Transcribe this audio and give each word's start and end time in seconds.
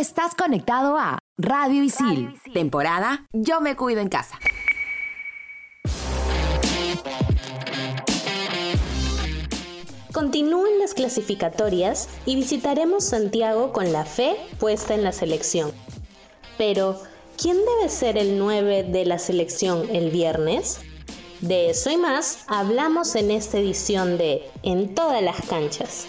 estás 0.00 0.34
conectado 0.34 0.96
a 0.96 1.18
Radio 1.36 1.82
Isil, 1.82 2.34
temporada 2.54 3.26
Yo 3.34 3.60
me 3.60 3.76
cuido 3.76 4.00
en 4.00 4.08
casa. 4.08 4.38
Continúen 10.10 10.78
las 10.78 10.94
clasificatorias 10.94 12.08
y 12.24 12.34
visitaremos 12.34 13.04
Santiago 13.04 13.72
con 13.72 13.92
la 13.92 14.06
fe 14.06 14.36
puesta 14.58 14.94
en 14.94 15.04
la 15.04 15.12
selección. 15.12 15.70
Pero, 16.56 16.98
¿quién 17.36 17.58
debe 17.58 17.90
ser 17.90 18.16
el 18.16 18.38
9 18.38 18.84
de 18.84 19.04
la 19.04 19.18
selección 19.18 19.86
el 19.90 20.10
viernes? 20.10 20.80
De 21.42 21.70
eso 21.70 21.90
y 21.90 21.98
más 21.98 22.44
hablamos 22.48 23.14
en 23.16 23.30
esta 23.30 23.58
edición 23.58 24.16
de 24.16 24.50
En 24.62 24.94
todas 24.94 25.22
las 25.22 25.40
canchas. 25.46 26.06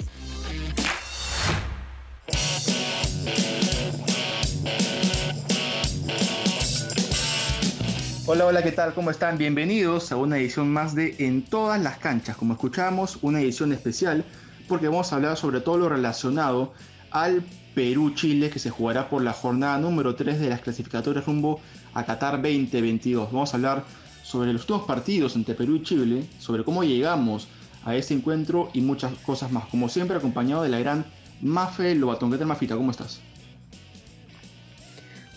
Hola, 8.33 8.45
hola, 8.45 8.63
¿qué 8.63 8.71
tal? 8.71 8.93
¿Cómo 8.93 9.11
están? 9.11 9.37
Bienvenidos 9.37 10.13
a 10.13 10.15
una 10.15 10.37
edición 10.37 10.71
más 10.71 10.95
de 10.95 11.17
En 11.19 11.41
todas 11.41 11.81
las 11.81 11.97
canchas. 11.97 12.37
Como 12.37 12.53
escuchamos, 12.53 13.19
una 13.21 13.41
edición 13.41 13.73
especial 13.73 14.23
porque 14.69 14.87
vamos 14.87 15.11
a 15.11 15.17
hablar 15.17 15.35
sobre 15.35 15.59
todo 15.59 15.77
lo 15.77 15.89
relacionado 15.89 16.71
al 17.09 17.43
Perú-Chile 17.75 18.49
que 18.49 18.59
se 18.59 18.69
jugará 18.69 19.09
por 19.09 19.21
la 19.21 19.33
jornada 19.33 19.77
número 19.79 20.15
3 20.15 20.39
de 20.39 20.47
las 20.47 20.61
clasificatorias 20.61 21.25
rumbo 21.25 21.59
a 21.93 22.05
Qatar 22.05 22.41
2022. 22.41 23.33
Vamos 23.33 23.53
a 23.53 23.57
hablar 23.57 23.83
sobre 24.23 24.53
los 24.53 24.65
dos 24.65 24.83
partidos 24.83 25.35
entre 25.35 25.53
Perú 25.53 25.75
y 25.75 25.83
Chile, 25.83 26.25
sobre 26.39 26.63
cómo 26.63 26.85
llegamos 26.85 27.49
a 27.83 27.97
este 27.97 28.13
encuentro 28.13 28.69
y 28.71 28.79
muchas 28.79 29.11
cosas 29.25 29.51
más. 29.51 29.65
Como 29.65 29.89
siempre, 29.89 30.15
acompañado 30.15 30.63
de 30.63 30.69
la 30.69 30.79
gran 30.79 31.05
Mafe 31.41 31.95
Lobatón. 31.95 32.31
¿Qué 32.31 32.37
tal, 32.37 32.47
Mafita? 32.47 32.77
¿Cómo 32.77 32.91
estás? 32.91 33.19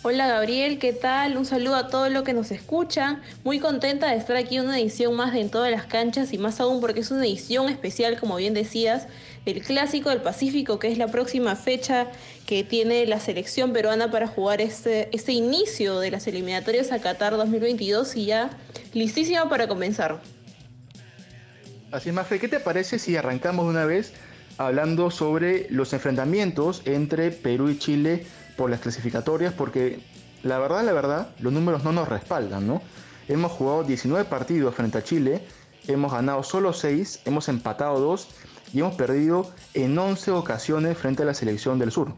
Hola 0.07 0.27
Gabriel, 0.27 0.79
¿qué 0.79 0.93
tal? 0.93 1.39
Un 1.39 1.47
saludo 1.47 1.77
a 1.77 1.89
todos 1.89 2.13
los 2.13 2.25
que 2.25 2.35
nos 2.35 2.51
escuchan. 2.51 3.23
Muy 3.43 3.59
contenta 3.59 4.11
de 4.11 4.19
estar 4.19 4.37
aquí 4.37 4.61
una 4.61 4.79
edición 4.79 5.17
más 5.17 5.33
de 5.33 5.41
En 5.41 5.49
todas 5.49 5.71
las 5.71 5.87
canchas 5.87 6.35
y 6.35 6.37
más 6.37 6.61
aún 6.61 6.83
porque 6.83 7.01
es 7.01 7.11
una 7.11 7.25
edición 7.25 7.71
especial, 7.71 8.21
como 8.21 8.37
bien 8.37 8.53
decías, 8.53 9.09
del 9.47 9.63
Clásico 9.63 10.11
del 10.11 10.21
Pacífico, 10.21 10.79
que 10.79 10.93
es 10.93 10.99
la 10.99 11.07
próxima 11.07 11.57
fecha 11.57 12.09
que 12.45 12.65
tiene 12.65 13.07
la 13.07 13.19
selección 13.19 13.73
peruana 13.73 14.11
para 14.11 14.27
jugar 14.27 14.61
este, 14.61 15.09
inicio 15.29 15.99
de 16.01 16.11
las 16.11 16.27
eliminatorias 16.27 16.93
a 16.93 17.01
Qatar 17.01 17.39
2022 17.39 18.15
y 18.17 18.27
ya 18.27 18.51
listísima 18.93 19.49
para 19.49 19.69
comenzar. 19.69 20.21
Así 21.93 22.11
es, 22.11 22.15
Mafe, 22.15 22.39
¿qué 22.39 22.49
te 22.49 22.61
parece 22.61 22.99
si 22.99 23.17
arrancamos 23.17 23.65
una 23.65 23.87
vez 23.87 24.13
hablando 24.59 25.11
sobre 25.11 25.67
los 25.71 25.95
enfrentamientos 25.95 26.83
entre 26.85 27.31
Perú 27.31 27.71
y 27.71 27.79
Chile? 27.79 28.27
Por 28.57 28.71
las 28.71 28.81
clasificatorias 28.81 29.53
porque 29.53 30.01
la 30.43 30.59
verdad, 30.59 30.85
la 30.85 30.93
verdad, 30.93 31.29
los 31.41 31.53
números 31.53 31.85
no 31.85 31.93
nos 31.93 32.09
respaldan, 32.09 32.67
¿no? 32.67 32.83
Hemos 33.29 33.53
jugado 33.53 33.85
19 33.85 34.27
partidos 34.27 34.75
frente 34.75 34.99
a 34.99 35.03
Chile, 35.03 35.41
hemos 35.89 36.13
ganado 36.13 36.43
solo 36.43 36.73
6, 36.73 37.21
hemos 37.25 37.49
empatado 37.49 37.99
2 37.99 38.29
y 38.75 38.81
hemos 38.81 38.95
perdido 38.95 39.51
en 39.73 39.99
11 39.99 40.33
ocasiones 40.33 40.99
frente 40.99 41.23
a 41.23 41.27
la 41.27 41.35
selección 41.35 41.79
del 41.79 41.91
sur. 41.91 42.13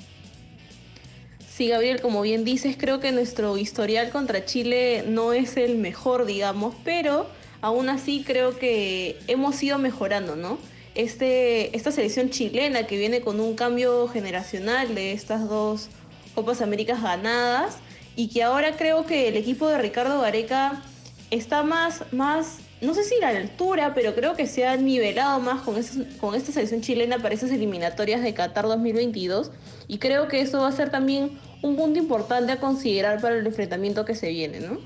Sí, 1.48 1.68
Gabriel, 1.68 2.00
como 2.00 2.20
bien 2.20 2.44
dices, 2.44 2.76
creo 2.78 3.00
que 3.00 3.12
nuestro 3.12 3.56
historial 3.56 4.10
contra 4.10 4.44
Chile 4.44 5.04
no 5.06 5.32
es 5.32 5.56
el 5.56 5.78
mejor, 5.78 6.26
digamos, 6.26 6.74
pero 6.84 7.28
aún 7.60 7.88
así 7.88 8.24
creo 8.26 8.58
que 8.58 9.18
hemos 9.28 9.62
ido 9.62 9.78
mejorando, 9.78 10.36
¿no? 10.36 10.58
Este, 10.94 11.76
esta 11.76 11.92
selección 11.92 12.30
chilena 12.30 12.86
que 12.86 12.98
viene 12.98 13.20
con 13.20 13.38
un 13.38 13.54
cambio 13.54 14.08
generacional 14.08 14.94
de 14.94 15.12
estas 15.12 15.48
dos 15.48 15.88
Copas 16.36 16.60
Américas 16.60 17.02
ganadas 17.02 17.78
y 18.14 18.28
que 18.28 18.42
ahora 18.42 18.76
creo 18.76 19.06
que 19.06 19.26
el 19.26 19.36
equipo 19.36 19.66
de 19.68 19.78
Ricardo 19.78 20.20
Gareca 20.20 20.82
está 21.30 21.62
más, 21.62 22.04
más 22.12 22.58
no 22.82 22.94
sé 22.94 23.04
si 23.04 23.16
a 23.24 23.32
la 23.32 23.38
altura, 23.38 23.94
pero 23.94 24.14
creo 24.14 24.36
que 24.36 24.46
se 24.46 24.66
ha 24.66 24.76
nivelado 24.76 25.40
más 25.40 25.62
con, 25.62 25.76
con 26.20 26.34
esta 26.34 26.52
selección 26.52 26.82
chilena 26.82 27.18
para 27.18 27.34
esas 27.34 27.50
eliminatorias 27.50 28.22
de 28.22 28.34
Qatar 28.34 28.66
2022 28.66 29.50
y 29.88 29.96
creo 29.96 30.28
que 30.28 30.42
eso 30.42 30.60
va 30.60 30.68
a 30.68 30.72
ser 30.72 30.90
también 30.90 31.38
un 31.62 31.74
punto 31.74 31.98
importante 31.98 32.52
a 32.52 32.60
considerar 32.60 33.20
para 33.22 33.36
el 33.36 33.46
enfrentamiento 33.46 34.04
que 34.04 34.14
se 34.14 34.28
viene, 34.28 34.60
¿no? 34.60 34.78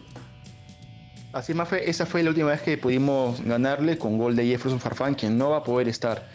Así 1.33 1.53
más 1.53 1.73
esa 1.73 2.07
fue 2.07 2.23
la 2.23 2.31
última 2.31 2.51
vez 2.51 2.63
que 2.63 2.79
pudimos 2.79 3.41
ganarle 3.43 3.99
con 3.99 4.19
gol 4.19 4.37
de 4.37 4.47
Jefferson 4.47 4.81
Farfán, 4.81 5.15
quien 5.15 5.37
no 5.37 5.51
va 5.51 5.59
a 5.59 5.65
poder 5.65 5.89
estar 5.89 6.29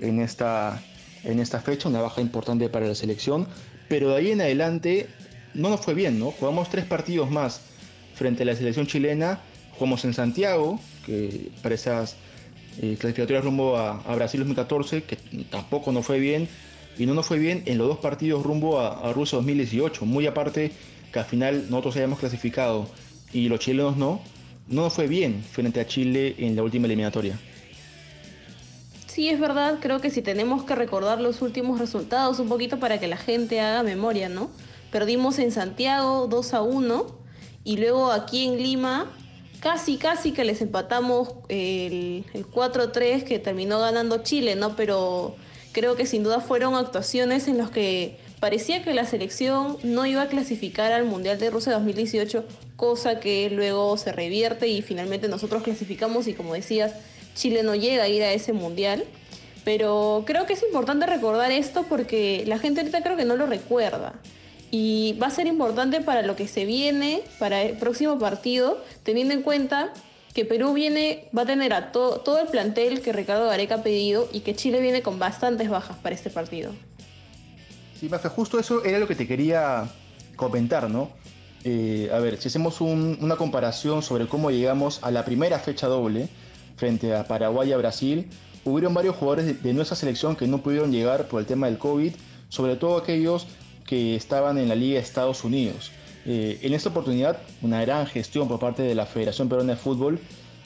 en 0.00 0.20
esta, 0.20 0.82
en 1.24 1.40
esta 1.40 1.60
fecha, 1.60 1.88
una 1.88 2.00
baja 2.00 2.20
importante 2.20 2.68
para 2.68 2.86
la 2.86 2.94
selección 2.94 3.46
pero 3.92 4.08
de 4.08 4.16
ahí 4.16 4.30
en 4.30 4.40
adelante 4.40 5.06
no 5.52 5.68
nos 5.68 5.82
fue 5.82 5.92
bien, 5.92 6.18
¿no? 6.18 6.30
Jugamos 6.30 6.70
tres 6.70 6.86
partidos 6.86 7.30
más 7.30 7.60
frente 8.14 8.42
a 8.42 8.46
la 8.46 8.56
selección 8.56 8.86
chilena, 8.86 9.40
jugamos 9.74 10.06
en 10.06 10.14
Santiago, 10.14 10.80
que 11.04 11.50
para 11.62 11.74
esas 11.74 12.16
eh, 12.80 12.96
clasificatorias 12.98 13.44
rumbo 13.44 13.76
a, 13.76 13.98
Brasil 14.14 14.40
2014, 14.40 15.02
que 15.02 15.16
tampoco 15.50 15.92
nos 15.92 16.06
fue 16.06 16.18
bien, 16.18 16.48
y 16.98 17.04
no 17.04 17.12
nos 17.12 17.26
fue 17.26 17.38
bien 17.38 17.64
en 17.66 17.76
los 17.76 17.86
dos 17.86 17.98
partidos 17.98 18.42
rumbo 18.42 18.80
a, 18.80 19.12
Rusia 19.12 19.36
2018, 19.36 20.06
muy 20.06 20.26
aparte 20.26 20.72
que 21.12 21.18
al 21.18 21.26
final 21.26 21.66
nosotros 21.68 21.96
hayamos 21.96 22.18
clasificado 22.18 22.88
y 23.30 23.50
los 23.50 23.60
chilenos 23.60 23.98
no, 23.98 24.22
no 24.68 24.84
nos 24.84 24.94
fue 24.94 25.06
bien 25.06 25.44
frente 25.44 25.80
a 25.80 25.86
Chile 25.86 26.34
en 26.38 26.56
la 26.56 26.62
última 26.62 26.86
eliminatoria. 26.86 27.38
Sí, 29.12 29.28
es 29.28 29.38
verdad, 29.38 29.76
creo 29.78 30.00
que 30.00 30.08
si 30.08 30.22
tenemos 30.22 30.64
que 30.64 30.74
recordar 30.74 31.20
los 31.20 31.42
últimos 31.42 31.78
resultados 31.78 32.38
un 32.38 32.48
poquito 32.48 32.80
para 32.80 32.98
que 32.98 33.08
la 33.08 33.18
gente 33.18 33.60
haga 33.60 33.82
memoria, 33.82 34.30
¿no? 34.30 34.48
Perdimos 34.90 35.38
en 35.38 35.52
Santiago 35.52 36.28
2 36.28 36.54
a 36.54 36.62
1 36.62 37.06
y 37.62 37.76
luego 37.76 38.10
aquí 38.10 38.46
en 38.46 38.56
Lima 38.56 39.12
casi, 39.60 39.98
casi 39.98 40.32
que 40.32 40.46
les 40.46 40.62
empatamos 40.62 41.28
el, 41.50 42.24
el 42.32 42.46
4-3 42.46 43.24
que 43.24 43.38
terminó 43.38 43.80
ganando 43.80 44.22
Chile, 44.22 44.56
¿no? 44.56 44.76
Pero 44.76 45.36
creo 45.72 45.94
que 45.94 46.06
sin 46.06 46.22
duda 46.22 46.40
fueron 46.40 46.74
actuaciones 46.74 47.48
en 47.48 47.58
las 47.58 47.68
que 47.68 48.18
parecía 48.40 48.82
que 48.82 48.94
la 48.94 49.04
selección 49.04 49.76
no 49.82 50.06
iba 50.06 50.22
a 50.22 50.28
clasificar 50.28 50.90
al 50.90 51.04
Mundial 51.04 51.38
de 51.38 51.50
Rusia 51.50 51.74
2018, 51.74 52.46
cosa 52.76 53.20
que 53.20 53.50
luego 53.50 53.94
se 53.98 54.10
revierte 54.10 54.68
y 54.68 54.80
finalmente 54.80 55.28
nosotros 55.28 55.62
clasificamos 55.62 56.28
y 56.28 56.32
como 56.32 56.54
decías, 56.54 56.94
Chile 57.34 57.62
no 57.62 57.74
llega 57.74 58.04
a 58.04 58.08
ir 58.08 58.22
a 58.22 58.32
ese 58.32 58.52
mundial. 58.52 59.04
Pero 59.64 60.24
creo 60.26 60.46
que 60.46 60.54
es 60.54 60.62
importante 60.62 61.06
recordar 61.06 61.52
esto 61.52 61.84
porque 61.88 62.44
la 62.46 62.58
gente 62.58 62.80
ahorita 62.80 63.02
creo 63.02 63.16
que 63.16 63.24
no 63.24 63.36
lo 63.36 63.46
recuerda. 63.46 64.14
Y 64.70 65.16
va 65.22 65.26
a 65.28 65.30
ser 65.30 65.46
importante 65.46 66.00
para 66.00 66.22
lo 66.22 66.34
que 66.34 66.48
se 66.48 66.64
viene, 66.64 67.22
para 67.38 67.62
el 67.62 67.76
próximo 67.76 68.18
partido, 68.18 68.82
teniendo 69.02 69.34
en 69.34 69.42
cuenta 69.42 69.92
que 70.32 70.44
Perú 70.44 70.72
viene, 70.72 71.28
va 71.36 71.42
a 71.42 71.46
tener 71.46 71.74
a 71.74 71.92
todo 71.92 72.40
el 72.40 72.48
plantel 72.48 73.02
que 73.02 73.12
Ricardo 73.12 73.46
Gareca 73.46 73.76
ha 73.76 73.82
pedido 73.82 74.28
y 74.32 74.40
que 74.40 74.56
Chile 74.56 74.80
viene 74.80 75.02
con 75.02 75.18
bastantes 75.18 75.68
bajas 75.68 75.98
para 75.98 76.14
este 76.14 76.30
partido. 76.30 76.72
Sí, 78.00 78.08
Mafe, 78.08 78.30
justo 78.30 78.58
eso 78.58 78.82
era 78.82 78.98
lo 78.98 79.06
que 79.06 79.14
te 79.14 79.28
quería 79.28 79.88
comentar, 80.36 80.90
¿no? 80.90 81.10
Eh, 81.64 82.10
a 82.12 82.18
ver, 82.18 82.40
si 82.40 82.48
hacemos 82.48 82.80
una 82.80 83.36
comparación 83.36 84.02
sobre 84.02 84.26
cómo 84.26 84.50
llegamos 84.50 85.00
a 85.02 85.10
la 85.10 85.24
primera 85.24 85.58
fecha 85.58 85.86
doble, 85.86 86.28
frente 86.76 87.14
a 87.14 87.26
Paraguay 87.26 87.70
y 87.70 87.72
a 87.72 87.76
Brasil, 87.76 88.28
hubieron 88.64 88.94
varios 88.94 89.16
jugadores 89.16 89.62
de, 89.62 89.72
nuestra 89.74 89.96
selección 89.96 90.36
que 90.36 90.46
no 90.46 90.58
pudieron 90.58 90.92
llegar 90.92 91.28
por 91.28 91.40
el 91.40 91.46
tema 91.46 91.66
del 91.66 91.78
COVID, 91.78 92.12
sobre 92.48 92.76
todo 92.76 92.96
aquellos 92.96 93.46
que 93.86 94.14
estaban 94.14 94.58
en 94.58 94.68
la 94.68 94.74
Liga 94.74 94.94
de 94.94 95.00
Estados 95.00 95.44
Unidos. 95.44 95.90
Eh, 96.24 96.60
en 96.62 96.72
esta 96.72 96.90
oportunidad, 96.90 97.38
una 97.62 97.80
gran 97.82 98.06
gestión 98.06 98.46
por 98.46 98.60
parte 98.60 98.82
de 98.82 98.94
la 98.94 99.06
Federación 99.06 99.48
Peruana 99.48 99.72
de 99.72 99.78
Fútbol 99.78 100.20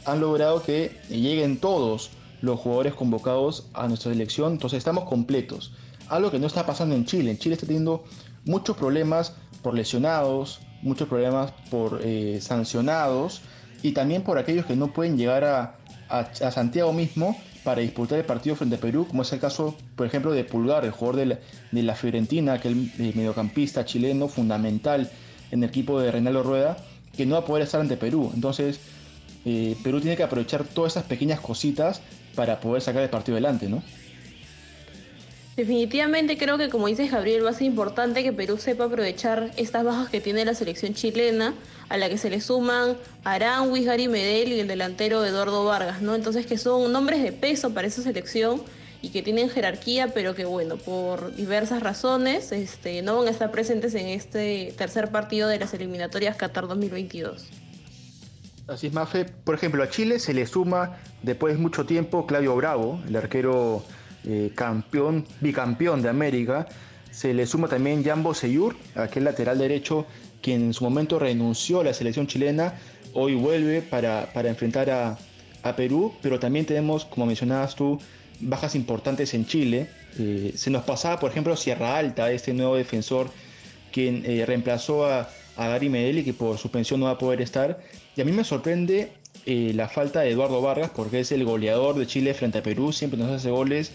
han 0.04 0.20
logrado 0.20 0.62
que 0.62 0.96
lleguen 1.08 1.58
todos 1.58 2.10
los 2.42 2.60
jugadores 2.60 2.94
convocados 2.94 3.66
a 3.72 3.88
nuestra 3.88 4.12
selección, 4.12 4.52
entonces 4.52 4.78
estamos 4.78 5.04
completos. 5.04 5.72
Algo 6.08 6.30
que 6.30 6.38
no 6.38 6.46
está 6.46 6.66
pasando 6.66 6.94
en 6.94 7.04
Chile. 7.04 7.30
En 7.30 7.38
Chile 7.38 7.54
está 7.54 7.66
teniendo 7.66 8.04
muchos 8.44 8.76
problemas 8.76 9.34
por 9.62 9.74
lesionados, 9.74 10.60
muchos 10.82 11.08
problemas 11.08 11.52
por 11.70 12.00
eh, 12.04 12.38
sancionados 12.40 13.40
y 13.82 13.92
también 13.92 14.22
por 14.22 14.38
aquellos 14.38 14.66
que 14.66 14.76
no 14.76 14.92
pueden 14.92 15.16
llegar 15.16 15.44
a, 15.44 15.76
a, 16.08 16.50
Santiago 16.50 16.92
mismo 16.92 17.36
para 17.64 17.80
disputar 17.80 18.18
el 18.18 18.24
partido 18.24 18.56
frente 18.56 18.76
a 18.76 18.80
Perú, 18.80 19.06
como 19.08 19.22
es 19.22 19.32
el 19.32 19.40
caso, 19.40 19.76
por 19.96 20.06
ejemplo, 20.06 20.32
de 20.32 20.44
Pulgar, 20.44 20.84
el 20.84 20.92
jugador 20.92 21.16
de 21.16 21.26
la, 21.26 21.38
de 21.72 21.82
la 21.82 21.94
Fiorentina, 21.94 22.54
aquel 22.54 22.92
eh, 22.98 23.12
mediocampista 23.14 23.84
chileno 23.84 24.28
fundamental 24.28 25.10
en 25.50 25.62
el 25.62 25.68
equipo 25.68 26.00
de 26.00 26.12
Reinaldo 26.12 26.42
Rueda, 26.42 26.76
que 27.16 27.26
no 27.26 27.34
va 27.34 27.40
a 27.40 27.44
poder 27.44 27.64
estar 27.64 27.80
ante 27.80 27.96
Perú. 27.96 28.30
Entonces, 28.34 28.78
eh, 29.44 29.76
Perú 29.82 30.00
tiene 30.00 30.16
que 30.16 30.22
aprovechar 30.22 30.64
todas 30.64 30.92
esas 30.92 31.04
pequeñas 31.04 31.40
cositas 31.40 32.00
para 32.34 32.60
poder 32.60 32.82
sacar 32.82 33.02
el 33.02 33.10
partido 33.10 33.36
adelante, 33.36 33.68
¿no? 33.68 33.82
Definitivamente 35.56 36.36
creo 36.36 36.58
que 36.58 36.68
como 36.68 36.86
dices 36.86 37.10
Gabriel 37.10 37.46
va 37.46 37.50
a 37.50 37.54
ser 37.54 37.66
importante 37.66 38.22
que 38.22 38.30
Perú 38.30 38.58
sepa 38.58 38.84
aprovechar 38.84 39.52
estas 39.56 39.84
bajas 39.84 40.10
que 40.10 40.20
tiene 40.20 40.44
la 40.44 40.52
selección 40.54 40.92
chilena, 40.92 41.54
a 41.88 41.96
la 41.96 42.10
que 42.10 42.18
se 42.18 42.28
le 42.28 42.42
suman 42.42 42.98
Aranguis, 43.24 43.86
Gary 43.86 44.06
Medel 44.06 44.52
y 44.52 44.60
el 44.60 44.68
delantero 44.68 45.24
Eduardo 45.24 45.64
Vargas, 45.64 46.02
¿no? 46.02 46.14
Entonces 46.14 46.44
que 46.44 46.58
son 46.58 46.92
nombres 46.92 47.22
de 47.22 47.32
peso 47.32 47.72
para 47.72 47.86
esa 47.86 48.02
selección 48.02 48.60
y 49.00 49.08
que 49.08 49.22
tienen 49.22 49.48
jerarquía, 49.48 50.08
pero 50.12 50.34
que 50.34 50.44
bueno, 50.44 50.76
por 50.76 51.34
diversas 51.34 51.82
razones 51.82 52.52
este, 52.52 53.00
no 53.00 53.16
van 53.16 53.28
a 53.28 53.30
estar 53.30 53.50
presentes 53.50 53.94
en 53.94 54.08
este 54.08 54.74
tercer 54.76 55.10
partido 55.10 55.48
de 55.48 55.58
las 55.58 55.72
eliminatorias 55.72 56.36
Qatar 56.36 56.68
2022. 56.68 57.46
Así 58.66 58.88
es, 58.88 58.92
Mafe. 58.92 59.24
Por 59.24 59.54
ejemplo, 59.54 59.82
a 59.82 59.88
Chile 59.88 60.18
se 60.18 60.34
le 60.34 60.46
suma 60.46 60.98
después 61.22 61.54
de 61.54 61.62
mucho 61.62 61.86
tiempo 61.86 62.26
Claudio 62.26 62.56
Bravo, 62.56 63.00
el 63.08 63.16
arquero 63.16 63.84
eh, 64.26 64.50
campeón, 64.54 65.24
bicampeón 65.40 66.02
de 66.02 66.08
América. 66.08 66.66
Se 67.10 67.32
le 67.32 67.46
suma 67.46 67.68
también 67.68 68.04
Jambo 68.04 68.34
Seyur, 68.34 68.76
aquel 68.94 69.24
lateral 69.24 69.58
derecho 69.58 70.06
quien 70.46 70.62
en 70.62 70.74
su 70.74 70.84
momento 70.84 71.18
renunció 71.18 71.80
a 71.80 71.84
la 71.84 71.92
selección 71.92 72.28
chilena, 72.28 72.74
hoy 73.14 73.34
vuelve 73.34 73.82
para, 73.82 74.28
enfrentar 74.44 74.90
a, 74.90 75.18
Perú, 75.76 76.14
pero 76.22 76.38
también 76.38 76.64
tenemos, 76.64 77.04
como 77.04 77.26
mencionabas 77.26 77.74
tú, 77.74 77.98
bajas 78.38 78.76
importantes 78.76 79.34
en 79.34 79.44
Chile. 79.44 79.88
Eh, 80.16 80.52
se 80.54 80.70
nos 80.70 80.84
pasaba, 80.84 81.18
por 81.18 81.32
ejemplo, 81.32 81.56
Sierra 81.56 81.98
Alta, 81.98 82.30
este 82.30 82.54
nuevo 82.54 82.76
defensor, 82.76 83.28
quien 83.90 84.22
eh, 84.24 84.46
reemplazó 84.46 85.06
a, 85.06 85.28
a 85.56 85.66
Gary 85.66 85.88
Medeli, 85.88 86.22
que 86.22 86.32
por 86.32 86.56
suspensión 86.58 87.00
no 87.00 87.06
va 87.06 87.12
a 87.12 87.18
poder 87.18 87.40
estar. 87.40 87.80
Y 88.14 88.20
a 88.20 88.24
mí 88.24 88.30
me 88.30 88.44
sorprende 88.44 89.10
la 89.44 89.88
falta 89.88 90.20
de 90.20 90.30
Eduardo 90.30 90.62
Vargas, 90.62 90.92
porque 90.94 91.18
es 91.18 91.32
el 91.32 91.44
goleador 91.44 91.96
de 91.96 92.06
Chile 92.06 92.32
frente 92.32 92.58
a 92.58 92.62
Perú, 92.62 92.92
siempre 92.92 93.18
nos 93.18 93.32
hace 93.32 93.50
goles, 93.50 93.90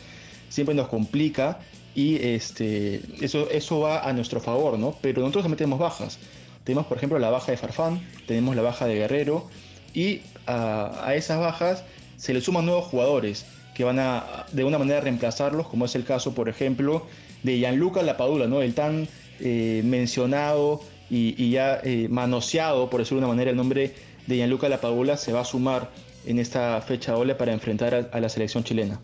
siempre 0.51 0.75
nos 0.75 0.89
complica 0.89 1.59
y 1.95 2.15
este, 2.17 3.01
eso, 3.21 3.49
eso 3.49 3.79
va 3.79 4.07
a 4.07 4.13
nuestro 4.13 4.39
favor, 4.39 4.77
¿no? 4.77 4.95
Pero 5.01 5.21
nosotros 5.21 5.43
también 5.43 5.57
tenemos 5.57 5.79
bajas. 5.79 6.19
Tenemos, 6.63 6.85
por 6.85 6.97
ejemplo, 6.97 7.17
la 7.17 7.29
baja 7.29 7.51
de 7.51 7.57
Farfán, 7.57 8.01
tenemos 8.27 8.55
la 8.55 8.61
baja 8.61 8.85
de 8.85 8.95
Guerrero 8.95 9.47
y 9.93 10.21
a, 10.45 11.13
esas 11.15 11.39
bajas 11.39 11.83
se 12.17 12.33
le 12.33 12.41
suman 12.41 12.65
nuevos 12.65 12.85
jugadores 12.85 13.45
que 13.73 13.83
van 13.83 13.99
a 13.99 14.45
de 14.51 14.63
una 14.63 14.77
manera 14.77 15.01
reemplazarlos, 15.01 15.67
como 15.67 15.85
es 15.85 15.95
el 15.95 16.03
caso, 16.03 16.35
por 16.35 16.49
ejemplo, 16.49 17.07
de 17.41 17.57
Gianluca 17.57 18.03
Lapadula, 18.03 18.47
¿no? 18.47 18.61
el 18.61 18.75
tan 18.75 19.07
eh, 19.39 19.81
mencionado 19.83 20.81
y, 21.09 21.51
ya 21.51 21.81
eh, 21.83 22.07
manoseado, 22.09 22.89
por 22.89 22.99
decirlo 22.99 23.21
de 23.21 23.25
una 23.25 23.33
manera, 23.33 23.51
el 23.51 23.57
nombre 23.57 23.93
de 24.27 24.35
Gianluca 24.35 24.69
Lapadula 24.69 25.17
se 25.17 25.33
va 25.33 25.41
a 25.41 25.45
sumar 25.45 25.89
en 26.25 26.37
esta 26.37 26.79
fecha 26.81 27.13
doble 27.13 27.33
para 27.35 27.53
enfrentar 27.53 28.09
a 28.11 28.19
la 28.19 28.29
selección 28.29 28.63
chilena. 28.63 29.01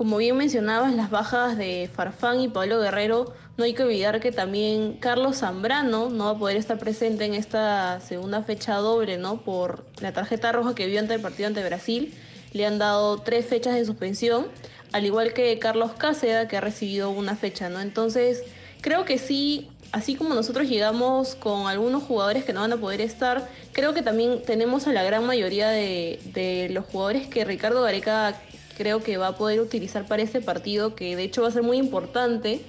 Como 0.00 0.16
bien 0.16 0.34
mencionabas, 0.34 0.94
las 0.94 1.10
bajas 1.10 1.58
de 1.58 1.90
Farfán 1.94 2.40
y 2.40 2.48
Pablo 2.48 2.80
Guerrero, 2.80 3.34
no 3.58 3.64
hay 3.64 3.74
que 3.74 3.82
olvidar 3.82 4.18
que 4.18 4.32
también 4.32 4.94
Carlos 4.94 5.40
Zambrano 5.40 6.08
no 6.08 6.24
va 6.24 6.30
a 6.30 6.38
poder 6.38 6.56
estar 6.56 6.78
presente 6.78 7.26
en 7.26 7.34
esta 7.34 8.00
segunda 8.00 8.42
fecha 8.42 8.76
doble, 8.76 9.18
¿no? 9.18 9.42
Por 9.42 9.84
la 10.00 10.14
tarjeta 10.14 10.52
roja 10.52 10.74
que 10.74 10.86
vio 10.86 11.00
ante 11.00 11.12
el 11.12 11.20
partido 11.20 11.48
ante 11.48 11.62
Brasil. 11.62 12.14
Le 12.54 12.64
han 12.64 12.78
dado 12.78 13.18
tres 13.18 13.44
fechas 13.44 13.74
de 13.74 13.84
suspensión, 13.84 14.46
al 14.92 15.04
igual 15.04 15.34
que 15.34 15.58
Carlos 15.58 15.92
Cáceda, 15.98 16.48
que 16.48 16.56
ha 16.56 16.62
recibido 16.62 17.10
una 17.10 17.36
fecha, 17.36 17.68
¿no? 17.68 17.82
Entonces, 17.82 18.42
creo 18.80 19.04
que 19.04 19.18
sí, 19.18 19.68
así 19.92 20.14
como 20.14 20.32
nosotros 20.32 20.66
llegamos 20.66 21.34
con 21.34 21.66
algunos 21.68 22.04
jugadores 22.04 22.46
que 22.46 22.54
no 22.54 22.62
van 22.62 22.72
a 22.72 22.78
poder 22.78 23.02
estar, 23.02 23.50
creo 23.72 23.92
que 23.92 24.00
también 24.00 24.40
tenemos 24.46 24.86
a 24.86 24.94
la 24.94 25.02
gran 25.02 25.26
mayoría 25.26 25.68
de, 25.68 26.20
de 26.32 26.70
los 26.70 26.86
jugadores 26.86 27.28
que 27.28 27.44
Ricardo 27.44 27.82
Gareca 27.82 28.40
creo 28.80 29.02
que 29.02 29.18
va 29.18 29.28
a 29.28 29.36
poder 29.36 29.60
utilizar 29.60 30.06
para 30.06 30.22
este 30.22 30.40
partido, 30.40 30.94
que 30.94 31.14
de 31.14 31.24
hecho 31.24 31.42
va 31.42 31.48
a 31.48 31.50
ser 31.50 31.62
muy 31.62 31.76
importante 31.76 32.62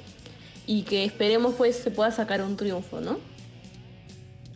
y 0.68 0.82
que 0.82 1.06
esperemos 1.06 1.56
pues 1.58 1.78
se 1.78 1.90
pueda 1.90 2.12
sacar 2.12 2.42
un 2.42 2.58
triunfo, 2.58 3.00
¿no? 3.00 3.18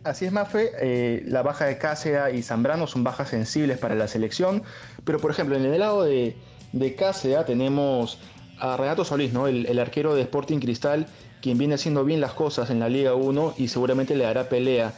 Así 0.04 0.26
es, 0.26 0.32
Mafe. 0.32 0.72
Eh, 0.78 1.22
la 1.24 1.42
baja 1.42 1.64
de 1.64 1.78
Cáceres 1.78 2.34
y 2.34 2.42
Zambrano 2.42 2.86
son 2.86 3.04
bajas 3.04 3.30
sensibles 3.30 3.78
para 3.78 3.94
la 3.94 4.06
selección. 4.06 4.64
Pero, 5.06 5.18
por 5.18 5.30
ejemplo, 5.30 5.56
en 5.56 5.64
el 5.64 5.80
lado 5.80 6.04
de, 6.04 6.36
de 6.72 6.94
Cáceres 6.94 7.46
tenemos 7.46 8.18
a 8.58 8.76
Renato 8.76 9.06
Solís, 9.06 9.32
¿no? 9.32 9.46
El, 9.48 9.64
el, 9.64 9.78
arquero 9.78 10.14
de 10.14 10.20
Sporting 10.20 10.58
Cristal, 10.58 11.06
quien 11.40 11.56
viene 11.56 11.76
haciendo 11.76 12.04
bien 12.04 12.20
las 12.20 12.32
cosas 12.32 12.68
en 12.68 12.80
la 12.80 12.90
Liga 12.90 13.14
1 13.14 13.54
y 13.56 13.68
seguramente 13.68 14.14
le 14.14 14.24
dará 14.24 14.50
pelea 14.50 14.92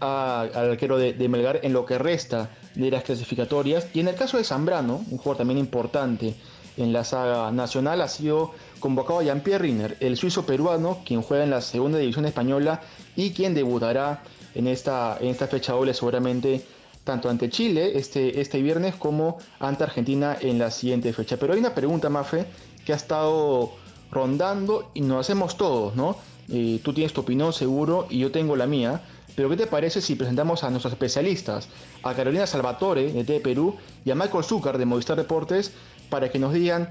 al 0.00 0.54
arquero 0.54 0.98
de, 0.98 1.28
Melgar 1.28 1.60
en 1.62 1.72
lo 1.72 1.84
que 1.84 1.98
resta 1.98 2.50
de 2.74 2.90
las 2.90 3.04
clasificatorias. 3.04 3.88
Y 3.94 4.00
en 4.00 4.08
el 4.08 4.14
caso 4.14 4.36
de 4.36 4.44
Zambrano, 4.44 5.04
un 5.10 5.18
jugador 5.18 5.38
también 5.38 5.58
importante 5.58 6.34
en 6.76 6.92
la 6.92 7.04
saga 7.04 7.50
nacional, 7.52 8.02
ha 8.02 8.08
sido 8.08 8.52
convocado 8.80 9.20
a 9.20 9.22
Jean-Pierre 9.22 9.62
Riner, 9.62 9.96
el 10.00 10.16
suizo 10.16 10.44
peruano, 10.44 10.98
quien 11.06 11.22
juega 11.22 11.44
en 11.44 11.50
la 11.50 11.62
segunda 11.62 11.98
división 11.98 12.26
española 12.26 12.82
y 13.16 13.30
quien 13.30 13.54
debutará 13.54 14.22
en 14.54 14.66
esta, 14.66 15.16
en 15.20 15.28
esta 15.28 15.46
fecha 15.46 15.72
doble 15.72 15.94
seguramente 15.94 16.64
tanto 17.04 17.30
ante 17.30 17.48
Chile 17.48 17.92
este, 17.94 18.40
este 18.40 18.60
viernes 18.60 18.96
como 18.96 19.38
ante 19.60 19.84
Argentina 19.84 20.36
en 20.40 20.58
la 20.58 20.70
siguiente 20.70 21.12
fecha. 21.12 21.36
Pero 21.38 21.54
hay 21.54 21.60
una 21.60 21.74
pregunta, 21.74 22.10
Mafe, 22.10 22.46
que 22.84 22.92
ha 22.92 22.96
estado 22.96 23.72
rondando 24.10 24.90
y 24.92 25.00
nos 25.00 25.20
hacemos 25.20 25.56
todos, 25.56 25.94
¿no? 25.94 26.16
Eh, 26.48 26.80
tú 26.82 26.92
tienes 26.92 27.12
tu 27.12 27.22
opinión 27.22 27.52
seguro 27.52 28.06
y 28.10 28.18
yo 28.18 28.30
tengo 28.30 28.56
la 28.56 28.66
mía. 28.66 29.02
Pero 29.36 29.50
¿qué 29.50 29.56
te 29.56 29.66
parece 29.66 30.00
si 30.00 30.16
presentamos 30.16 30.64
a 30.64 30.70
nuestros 30.70 30.94
especialistas, 30.94 31.68
a 32.02 32.14
Carolina 32.14 32.46
Salvatore 32.46 33.12
de 33.12 33.22
T 33.22 33.40
Perú 33.40 33.76
y 34.04 34.10
a 34.10 34.14
Michael 34.14 34.42
Zucker 34.42 34.78
de 34.78 34.86
Movistar 34.86 35.16
Deportes, 35.16 35.72
para 36.08 36.30
que 36.30 36.38
nos 36.38 36.54
digan 36.54 36.88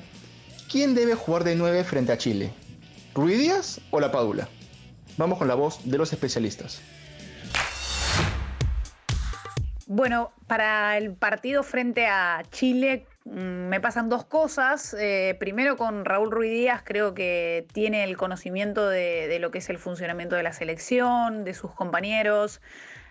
quién 0.71 0.93
debe 0.93 1.15
jugar 1.15 1.43
de 1.43 1.55
9 1.55 1.83
frente 1.83 2.11
a 2.11 2.17
Chile? 2.17 2.53
¿Ruiz 3.15 3.39
Díaz 3.39 3.81
o 3.89 3.99
La 3.99 4.11
Padula? 4.11 4.47
Vamos 5.17 5.39
con 5.39 5.47
la 5.47 5.55
voz 5.55 5.79
de 5.83 5.97
los 5.97 6.13
especialistas. 6.13 6.81
Bueno, 9.87 10.31
para 10.47 10.97
el 10.97 11.13
partido 11.13 11.63
frente 11.63 12.05
a 12.05 12.43
Chile 12.51 13.07
me 13.25 13.81
pasan 13.81 14.07
dos 14.07 14.23
cosas. 14.25 14.95
Eh, 14.97 15.35
primero 15.39 15.77
con 15.77 16.05
Raúl 16.05 16.31
Ruiz 16.31 16.51
Díaz, 16.51 16.81
creo 16.85 17.13
que 17.13 17.67
tiene 17.73 18.03
el 18.03 18.17
conocimiento 18.17 18.87
de, 18.87 19.37
lo 19.39 19.51
que 19.51 19.57
es 19.57 19.69
el 19.69 19.79
funcionamiento 19.79 20.35
de 20.35 20.43
la 20.43 20.53
selección, 20.53 21.43
de 21.43 21.53
sus 21.53 21.73
compañeros, 21.73 22.61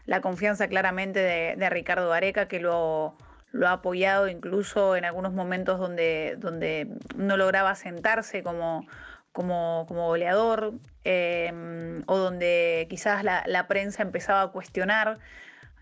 la 0.06 0.20
confianza 0.20 0.69
claramente 0.69 1.20
de, 1.20 1.70
Ricardo 1.70 2.12
Areca, 2.12 2.46
que 2.46 2.61
lo, 2.61 3.16
ha 3.64 3.72
apoyado 3.72 4.28
incluso 4.28 4.96
en 4.96 5.05
algunos 5.05 5.32
momentos 5.32 5.81
donde, 5.81 6.88
no 7.16 7.37
lograba 7.37 7.75
sentarse 7.75 8.44
como, 8.44 8.87
como, 9.32 9.84
goleador 9.87 10.75
eh, 11.05 12.02
o 12.06 12.19
donde 12.19 12.87
quizás 12.88 13.25
la 13.25 13.66
prensa 13.66 14.02
empezaba 14.02 14.43
a 14.43 14.49
cuestionar 14.52 15.19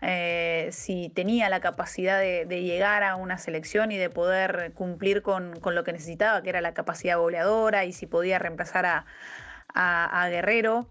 eh, 0.03 0.69
si 0.71 1.09
tenía 1.09 1.49
la 1.49 1.59
capacidad 1.61 2.19
de, 2.19 2.45
llegar 2.45 3.03
a 3.03 3.15
una 3.15 3.37
selección 3.37 3.91
y 3.91 3.97
de 3.97 4.09
poder 4.09 4.73
cumplir 4.73 5.21
con, 5.21 5.53
lo 5.63 5.83
que 5.83 5.93
necesitaba, 5.93 6.41
que 6.43 6.49
era 6.49 6.61
la 6.61 6.73
capacidad 6.73 7.17
goleadora, 7.17 7.85
y 7.85 7.93
si 7.93 8.05
podía 8.05 8.39
reemplazar 8.39 9.05
a 9.73 10.27
Guerrero. 10.29 10.87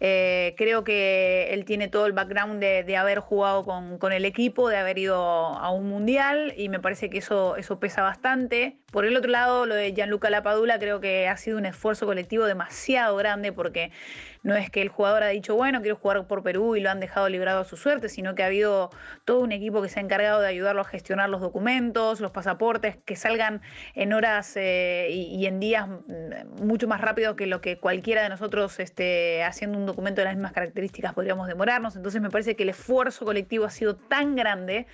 Eh, 0.00 0.54
creo 0.58 0.84
que 0.84 1.54
él 1.54 1.64
tiene 1.64 1.88
todo 1.88 2.06
el 2.06 2.12
background 2.12 2.60
de, 2.60 2.96
haber 2.96 3.20
jugado 3.20 3.64
con, 3.64 4.12
el 4.12 4.24
equipo, 4.24 4.68
de 4.68 4.76
haber 4.76 4.98
ido 4.98 5.16
a 5.16 5.70
un 5.70 5.88
mundial 5.88 6.52
y 6.56 6.68
me 6.68 6.80
parece 6.80 7.08
que 7.08 7.18
eso, 7.18 7.56
eso 7.56 7.78
pesa 7.78 8.02
bastante. 8.02 8.76
Por 8.94 9.06
el 9.06 9.16
otro 9.16 9.32
lado, 9.32 9.66
lo 9.66 9.74
de 9.74 9.92
Gianluca 9.92 10.30
Lapadula 10.30 10.78
creo 10.78 11.00
que 11.00 11.26
ha 11.26 11.36
sido 11.36 11.58
un 11.58 11.66
esfuerzo 11.66 12.06
colectivo 12.06 12.44
demasiado 12.46 13.16
grande 13.16 13.50
porque 13.50 13.90
no 14.44 14.54
es 14.54 14.70
que 14.70 14.82
el 14.82 14.88
jugador 14.88 15.24
ha 15.24 15.28
dicho, 15.28 15.56
bueno, 15.56 15.80
quiero 15.80 15.96
jugar 15.96 16.28
por 16.28 16.44
Perú 16.44 16.76
y 16.76 16.80
lo 16.80 16.90
han 16.90 17.00
dejado 17.00 17.28
librado 17.28 17.62
a 17.62 17.64
su 17.64 17.76
suerte, 17.76 18.08
sino 18.08 18.36
que 18.36 18.44
ha 18.44 18.46
habido 18.46 18.90
todo 19.24 19.40
un 19.40 19.50
equipo 19.50 19.82
que 19.82 19.88
se 19.88 19.98
ha 19.98 20.02
encargado 20.02 20.40
de 20.40 20.46
ayudarlo 20.46 20.82
a 20.82 20.84
gestionar 20.84 21.28
los 21.28 21.40
documentos, 21.40 22.20
los 22.20 22.30
pasaportes, 22.30 22.96
que 23.04 23.16
salgan 23.16 23.62
en 23.94 24.12
horas 24.12 24.52
eh, 24.56 25.08
y, 25.10 25.44
en 25.46 25.58
días 25.58 25.88
mm, 25.88 26.62
mucho 26.64 26.86
más 26.86 27.00
rápido 27.00 27.34
que 27.34 27.46
lo 27.48 27.60
que 27.60 27.78
cualquiera 27.78 28.22
de 28.22 28.28
nosotros 28.28 28.78
esté 28.78 29.42
haciendo 29.42 29.76
un 29.76 29.86
documento 29.86 30.20
de 30.20 30.26
las 30.26 30.34
mismas 30.36 30.52
características 30.52 31.14
podríamos 31.14 31.48
demorarnos. 31.48 31.96
Entonces 31.96 32.22
me 32.22 32.30
parece 32.30 32.54
que 32.54 32.62
el 32.62 32.68
esfuerzo 32.68 33.24
colectivo 33.24 33.64
ha 33.64 33.70
sido 33.70 33.96
tan 33.96 34.36
grande 34.36 34.86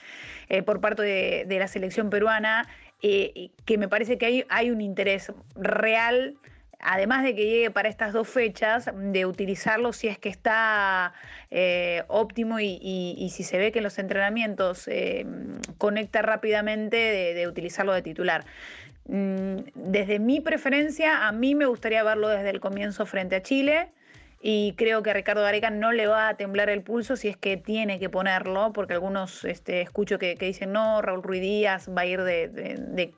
eh, 0.49 0.63
por 0.63 0.81
parte 0.81 1.03
de, 1.03 1.59
la 1.59 1.69
selección 1.69 2.09
peruana 2.09 2.67
eh, 3.03 3.51
que 3.65 3.79
me 3.79 3.89
parece 3.89 4.19
que 4.19 4.47
hay, 4.49 4.71
un 4.71 4.81
interés 4.81 5.33
real 5.55 6.37
además 6.83 7.23
de 7.23 7.35
que 7.35 7.45
llegue 7.45 7.71
para 7.71 7.91
estas 7.91 8.15
dos 8.15 8.27
fechas, 8.27 8.91
de 8.95 9.27
utilizarlo 9.27 9.93
si 9.93 10.09
es 10.09 10.19
que 10.19 10.31
está 10.31 11.13
eh, 11.51 12.05
óptimo 12.09 12.59
y, 12.59 13.31
si 13.35 13.43
se 13.43 13.59
ve 13.59 13.71
que 13.71 13.83
los 13.83 13.99
entrenamientos 13.99 14.89
eh, 14.89 15.27
conecta 15.77 16.23
rápidamente, 16.23 16.97
de, 16.97 17.47
utilizarlo 17.47 17.93
de 17.93 18.01
titular. 18.01 18.47
Mm, 19.07 19.57
desde 19.75 20.21
mi 20.21 20.41
preferencia, 20.41 21.29
a 21.29 21.33
mí 21.33 21.55
me 21.55 21.67
gustaría 21.67 22.03
verlo 22.03 22.29
desde 22.29 22.49
el 22.49 22.61
comienzo 22.61 23.05
frente 23.05 23.37
a 23.37 23.43
Chile 23.43 23.91
y 24.43 24.73
creo 24.73 25.03
que 25.03 25.11
a 25.11 25.13
Ricardo 25.13 25.43
Gareca 25.43 25.69
no 25.69 25.93
le 25.93 26.07
va 26.07 26.29
a 26.29 26.37
temblar 26.39 26.71
el 26.71 26.83
pulso 26.83 27.15
si 27.15 27.29
es 27.29 27.37
que 27.37 27.59
tiene 27.59 27.99
que 27.99 28.09
ponerlo, 28.09 28.73
porque 28.73 28.95
algunos 28.95 29.45
este, 29.45 29.83
escucho 29.83 30.19
que, 30.19 30.35
dicen 30.35 30.73
no, 30.73 31.03
Raúl 31.03 31.23
Ruiz 31.23 31.43
Díaz 31.43 31.91
va 31.91 32.03
a 32.03 32.07
ir 32.07 32.23
desde 32.23 33.13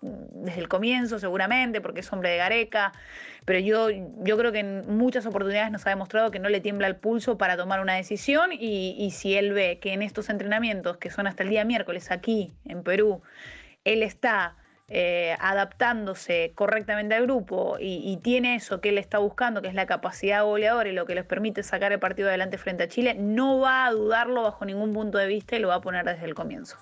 el 0.57 0.69
comienzo 0.69 1.21
seguramente, 1.21 1.81
porque 1.81 2.00
es 2.00 2.12
hombre 2.12 2.31
de 2.31 2.38
Gareca, 2.38 2.93
pero 3.45 3.61
yo, 3.61 3.88
yo 3.91 4.37
creo 4.37 4.50
que 4.50 4.59
en 4.59 4.97
muchas 4.97 5.25
oportunidades 5.25 5.71
nos 5.71 5.87
ha 5.87 5.91
demostrado 5.91 6.33
que 6.33 6.41
no 6.41 6.49
le 6.49 6.61
tiembla 6.61 6.88
el 6.88 6.97
pulso 6.97 7.38
para 7.38 7.57
tomar 7.57 7.81
una 7.81 7.95
decisión 7.95 8.50
y, 8.52 8.97
y 8.99 9.12
si 9.12 9.37
él 9.37 9.52
ve 9.52 9.79
que 9.81 9.93
en 9.93 10.02
estos 10.02 10.29
entrenamientos, 10.29 10.97
que 10.97 11.11
son 11.11 11.29
hasta 11.29 11.45
el 11.45 11.50
día 11.50 11.64
miércoles 11.64 12.11
aquí 12.11 12.52
en 12.64 12.83
Perú, 12.83 13.23
él 13.85 14.02
está 14.02 14.57
eh, 14.89 15.37
adaptándose 15.41 16.53
correctamente 16.55 17.15
al 17.15 17.23
grupo 17.23 17.77
y, 17.81 18.19
tiene 18.23 18.57
eso 18.57 18.81
que 18.81 18.91
él 18.91 18.99
está 18.99 19.19
buscando, 19.19 19.62
que 19.62 19.69
es 19.69 19.75
la 19.75 19.87
capacidad 19.87 20.45
goleadora 20.45 20.89
y 20.89 20.93
lo 20.93 21.07
que 21.07 21.15
les 21.15 21.25
permite 21.25 21.62
sacar 21.62 21.93
el 21.93 21.99
partido 21.99 22.29
adelante 22.29 22.59
frente 22.59 22.83
a 22.83 22.89
Chile, 22.89 23.15
no 23.15 23.61
va 23.61 23.87
a 23.87 23.93
dudarlo 23.93 24.43
bajo 24.43 24.65
ningún 24.65 24.93
punto 24.93 25.19
de 25.19 25.27
vista 25.27 25.57
y 25.57 25.61
lo 25.61 25.69
va 25.69 25.77
a 25.77 25.81
poner 25.81 26.05
desde 26.05 26.27
el 26.27 26.35
comienzo. 26.35 26.77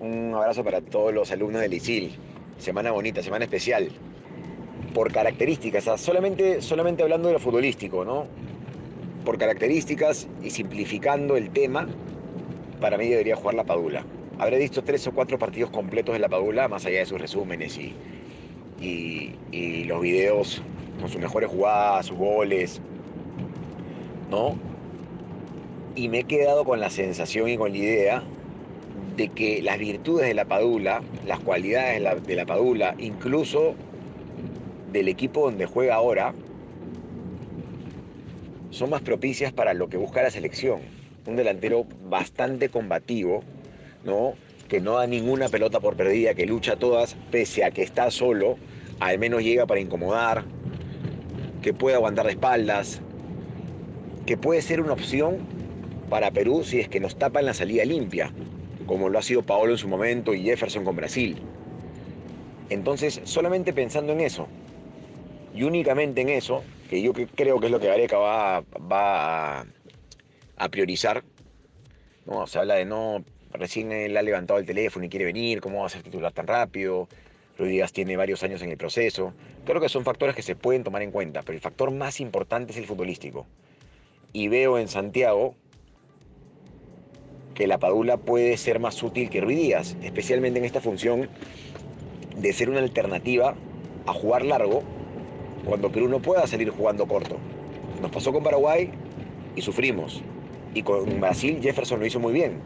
Un 0.00 0.34
abrazo 0.34 0.64
para 0.64 0.80
todos 0.80 1.14
los 1.14 1.30
alumnos 1.30 1.60
del 1.60 1.74
ISIL. 1.74 2.16
Semana 2.58 2.90
bonita, 2.90 3.22
semana 3.22 3.44
especial. 3.44 3.88
Por 4.94 5.12
características, 5.12 5.84
solamente, 6.00 6.60
solamente 6.60 7.02
hablando 7.02 7.28
de 7.28 7.34
lo 7.34 7.40
futbolístico, 7.40 8.04
¿no? 8.04 8.26
Por 9.24 9.38
características 9.38 10.26
y 10.42 10.50
simplificando 10.50 11.36
el 11.36 11.50
tema, 11.50 11.86
para 12.80 12.98
mí 12.98 13.08
debería 13.08 13.36
jugar 13.36 13.54
la 13.54 13.64
Padula 13.64 14.04
habré 14.38 14.58
visto 14.58 14.82
tres 14.82 15.06
o 15.06 15.12
cuatro 15.12 15.38
partidos 15.38 15.70
completos 15.70 16.14
de 16.14 16.20
la 16.20 16.28
Padula, 16.28 16.68
más 16.68 16.86
allá 16.86 17.00
de 17.00 17.06
sus 17.06 17.20
resúmenes 17.20 17.78
y, 17.78 17.94
y, 18.80 19.84
los 19.84 20.00
videos 20.00 20.62
con 21.00 21.08
sus 21.08 21.20
mejores 21.20 21.50
jugadas, 21.50 22.06
sus 22.06 22.16
goles, 22.16 22.80
¿no? 24.30 24.56
Y 25.94 26.08
me 26.08 26.20
he 26.20 26.24
quedado 26.24 26.64
con 26.64 26.80
la 26.80 26.90
sensación 26.90 27.48
y 27.48 27.56
con 27.56 27.72
la 27.72 27.78
idea 27.78 28.22
de 29.16 29.28
que 29.28 29.62
las 29.62 29.78
virtudes 29.78 30.26
de 30.26 30.34
la 30.34 30.44
Padula, 30.44 31.02
las 31.26 31.40
cualidades 31.40 31.94
de 31.94 32.00
la, 32.00 32.14
de 32.14 32.36
la 32.36 32.46
Padula, 32.46 32.94
incluso 32.98 33.74
del 34.92 35.08
equipo 35.08 35.42
donde 35.42 35.66
juega 35.66 35.96
ahora, 35.96 36.34
son 38.70 38.90
más 38.90 39.02
propicias 39.02 39.52
para 39.52 39.74
lo 39.74 39.88
que 39.88 39.96
busca 39.96 40.22
la 40.22 40.30
selección. 40.30 40.80
Un 41.26 41.36
delantero 41.36 41.84
bastante 42.08 42.68
combativo, 42.68 43.42
¿no? 44.08 44.34
que 44.68 44.80
no 44.80 44.94
da 44.94 45.06
ninguna 45.06 45.48
pelota 45.48 45.80
por 45.80 45.96
perdida, 45.96 46.34
que 46.34 46.46
lucha 46.46 46.76
todas, 46.76 47.16
pese 47.30 47.64
a 47.64 47.70
que 47.70 47.82
está 47.82 48.10
solo, 48.10 48.58
al 49.00 49.18
menos 49.18 49.42
llega 49.42 49.66
para 49.66 49.80
incomodar, 49.80 50.44
que 51.62 51.72
puede 51.72 51.96
aguantar 51.96 52.26
de 52.26 52.32
espaldas, 52.32 53.00
que 54.26 54.36
puede 54.36 54.60
ser 54.60 54.80
una 54.80 54.92
opción 54.92 55.38
para 56.10 56.30
Perú 56.30 56.62
si 56.64 56.80
es 56.80 56.88
que 56.88 57.00
nos 57.00 57.16
tapa 57.16 57.40
en 57.40 57.46
la 57.46 57.54
salida 57.54 57.84
limpia, 57.84 58.30
como 58.86 59.08
lo 59.08 59.18
ha 59.18 59.22
sido 59.22 59.42
Paolo 59.42 59.72
en 59.72 59.78
su 59.78 59.88
momento 59.88 60.34
y 60.34 60.42
Jefferson 60.42 60.84
con 60.84 60.96
Brasil. 60.96 61.38
Entonces, 62.68 63.22
solamente 63.24 63.72
pensando 63.72 64.12
en 64.12 64.20
eso, 64.20 64.48
y 65.54 65.62
únicamente 65.62 66.20
en 66.20 66.28
eso, 66.28 66.62
que 66.90 67.00
yo 67.00 67.12
creo 67.14 67.58
que 67.58 67.66
es 67.66 67.72
lo 67.72 67.80
que 67.80 67.86
Gareca 67.86 68.18
va, 68.18 68.60
va 68.60 69.60
a, 69.60 69.66
a 70.58 70.68
priorizar, 70.68 71.24
¿no? 72.26 72.46
se 72.46 72.58
habla 72.58 72.74
de 72.74 72.84
no 72.84 73.24
Recién 73.52 73.92
él 73.92 74.16
ha 74.16 74.22
levantado 74.22 74.60
el 74.60 74.66
teléfono 74.66 75.06
y 75.06 75.08
quiere 75.08 75.24
venir, 75.24 75.60
¿cómo 75.60 75.80
va 75.80 75.86
a 75.86 75.88
ser 75.88 76.02
titular 76.02 76.32
tan 76.32 76.46
rápido? 76.46 77.08
Luis 77.58 77.72
Díaz 77.72 77.92
tiene 77.92 78.16
varios 78.16 78.42
años 78.42 78.62
en 78.62 78.70
el 78.70 78.76
proceso. 78.76 79.32
Creo 79.64 79.80
que 79.80 79.88
son 79.88 80.04
factores 80.04 80.36
que 80.36 80.42
se 80.42 80.54
pueden 80.54 80.84
tomar 80.84 81.02
en 81.02 81.10
cuenta, 81.10 81.42
pero 81.42 81.54
el 81.54 81.60
factor 81.60 81.90
más 81.90 82.20
importante 82.20 82.72
es 82.72 82.78
el 82.78 82.86
futbolístico. 82.86 83.46
Y 84.32 84.48
veo 84.48 84.78
en 84.78 84.86
Santiago 84.88 85.54
que 87.54 87.66
la 87.66 87.78
Padula 87.78 88.18
puede 88.18 88.56
ser 88.56 88.78
más 88.78 89.02
útil 89.02 89.30
que 89.30 89.40
Ruiz 89.40 89.58
Díaz, 89.58 89.96
especialmente 90.02 90.58
en 90.58 90.64
esta 90.64 90.80
función 90.80 91.28
de 92.36 92.52
ser 92.52 92.70
una 92.70 92.78
alternativa 92.78 93.56
a 94.06 94.12
jugar 94.12 94.44
largo 94.44 94.82
cuando 95.64 95.90
Perú 95.90 96.08
no 96.08 96.20
pueda 96.20 96.46
salir 96.46 96.70
jugando 96.70 97.06
corto. 97.06 97.38
Nos 98.00 98.10
pasó 98.12 98.32
con 98.32 98.44
Paraguay 98.44 98.90
y 99.56 99.62
sufrimos. 99.62 100.22
Y 100.74 100.82
con 100.82 101.18
Brasil 101.18 101.58
Jefferson 101.60 101.98
lo 101.98 102.06
hizo 102.06 102.20
muy 102.20 102.32
bien 102.32 102.60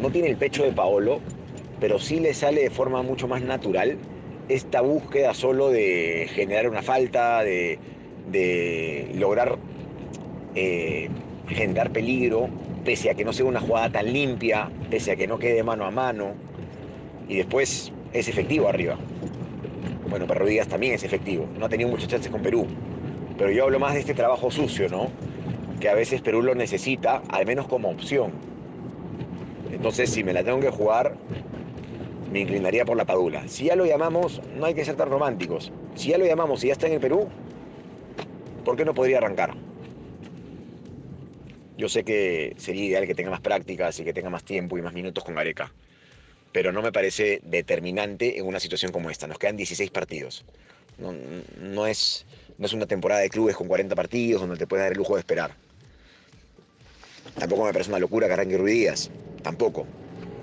no 0.00 0.10
tiene 0.10 0.28
el 0.28 0.36
pecho 0.36 0.62
de 0.62 0.72
Paolo, 0.72 1.20
pero 1.80 1.98
sí 1.98 2.20
le 2.20 2.34
sale 2.34 2.62
de 2.62 2.70
forma 2.70 3.02
mucho 3.02 3.28
más 3.28 3.42
natural 3.42 3.96
esta 4.48 4.80
búsqueda 4.80 5.34
solo 5.34 5.70
de 5.70 6.28
generar 6.34 6.68
una 6.68 6.82
falta, 6.82 7.42
de, 7.44 7.78
lograr 9.14 9.58
eh, 10.54 11.08
generar 11.48 11.90
peligro, 11.90 12.48
pese 12.84 13.10
a 13.10 13.14
que 13.14 13.24
no 13.24 13.32
sea 13.32 13.44
una 13.44 13.60
jugada 13.60 13.90
tan 13.90 14.12
limpia, 14.12 14.70
pese 14.90 15.12
a 15.12 15.16
que 15.16 15.26
no 15.26 15.38
quede 15.38 15.62
mano 15.62 15.84
a 15.84 15.90
mano, 15.90 16.32
y 17.28 17.36
después 17.36 17.92
es 18.12 18.28
efectivo 18.28 18.68
arriba. 18.68 18.96
Bueno, 20.08 20.26
Perro 20.26 20.46
Díaz 20.46 20.68
también 20.68 20.94
es 20.94 21.04
efectivo, 21.04 21.46
no 21.58 21.66
ha 21.66 21.68
tenido 21.68 21.90
muchas 21.90 22.08
chances 22.08 22.30
con 22.30 22.40
Perú, 22.40 22.66
pero 23.36 23.50
yo 23.50 23.64
hablo 23.64 23.78
más 23.78 23.94
de 23.94 24.00
este 24.00 24.14
trabajo 24.14 24.50
sucio, 24.50 24.88
¿no? 24.88 25.10
Que 25.78 25.90
a 25.90 25.94
veces 25.94 26.22
Perú 26.22 26.42
lo 26.42 26.54
necesita, 26.54 27.22
al 27.28 27.44
menos 27.44 27.68
como 27.68 27.90
opción 27.90 28.32
entonces, 29.72 30.10
si 30.10 30.24
me 30.24 30.32
la 30.32 30.42
tengo 30.42 30.60
que 30.60 30.70
jugar, 30.70 31.16
me 32.32 32.40
inclinaría 32.40 32.84
por 32.84 32.96
la 32.96 33.04
Padula. 33.04 33.46
Si 33.48 33.64
ya 33.64 33.76
lo 33.76 33.86
llamamos, 33.86 34.40
no 34.56 34.66
hay 34.66 34.74
que 34.74 34.84
ser 34.84 34.96
tan 34.96 35.10
románticos. 35.10 35.72
Si 35.94 36.08
ya 36.08 36.18
lo 36.18 36.26
llamamos 36.26 36.62
y 36.64 36.68
ya 36.68 36.72
está 36.72 36.86
en 36.86 36.94
el 36.94 37.00
Perú, 37.00 37.28
¿por 38.64 38.76
qué 38.76 38.84
no 38.84 38.94
podría 38.94 39.18
arrancar? 39.18 39.54
Yo 41.76 41.88
sé 41.88 42.02
que 42.02 42.54
sería 42.56 42.84
ideal 42.84 43.06
que 43.06 43.14
tenga 43.14 43.30
más 43.30 43.40
prácticas 43.40 43.98
y 44.00 44.04
que 44.04 44.12
tenga 44.12 44.30
más 44.30 44.44
tiempo 44.44 44.76
y 44.78 44.82
más 44.82 44.92
minutos 44.94 45.22
con 45.22 45.34
Gareca, 45.34 45.72
pero 46.50 46.72
no 46.72 46.82
me 46.82 46.90
parece 46.90 47.40
determinante 47.44 48.38
en 48.38 48.46
una 48.46 48.58
situación 48.58 48.90
como 48.90 49.10
esta. 49.10 49.26
Nos 49.26 49.38
quedan 49.38 49.56
16 49.56 49.90
partidos. 49.90 50.44
No, 50.98 51.86
es, 51.86 52.26
no 52.58 52.66
es 52.66 52.72
una 52.72 52.86
temporada 52.86 53.20
de 53.20 53.28
clubes 53.28 53.54
con 53.54 53.68
40 53.68 53.94
partidos 53.94 54.40
donde 54.40 54.56
te 54.56 54.66
puedes 54.66 54.84
dar 54.84 54.92
el 54.92 54.98
lujo 54.98 55.14
de 55.14 55.20
esperar. 55.20 55.52
Tampoco 57.38 57.64
me 57.64 57.72
parece 57.72 57.90
una 57.90 58.00
locura 58.00 58.26
que 58.26 58.32
arranque 58.32 58.58
Ruidías 58.58 59.08
tampoco. 59.42 59.86